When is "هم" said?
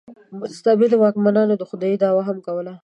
2.27-2.37